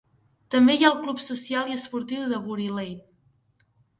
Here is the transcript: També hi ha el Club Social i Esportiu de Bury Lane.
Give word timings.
També 0.53 0.75
hi 0.77 0.85
ha 0.85 0.89
el 0.93 1.03
Club 1.03 1.19
Social 1.25 1.69
i 1.73 1.77
Esportiu 1.81 2.25
de 2.33 2.39
Bury 2.47 2.67
Lane. 2.81 2.99